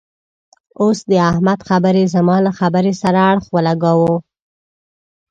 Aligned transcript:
اوس 0.81 0.99
د 1.11 1.13
احمد 1.31 1.59
خبرې 1.69 2.03
زما 2.15 2.37
له 2.45 2.51
خبرې 2.59 2.93
سره 3.01 3.19
اړخ 3.31 3.45
و 3.51 3.57
لګاوو. 3.67 4.15